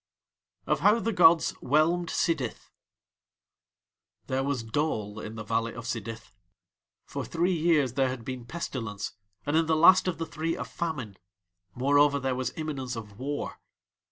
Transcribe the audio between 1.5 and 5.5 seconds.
WHELMED SIDITH There was dole in the